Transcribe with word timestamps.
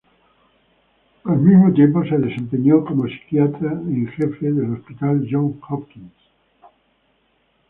Al 1.25 1.37
mismo 1.41 1.71
tiempo, 1.73 2.03
se 2.03 2.17
desempeñó 2.17 2.83
como 2.83 3.05
psiquiatra 3.05 3.71
en 3.73 4.07
jefe 4.07 4.51
del 4.51 4.73
Hospital 4.73 5.27
Johns 5.29 5.57
Hopkins. 5.69 6.13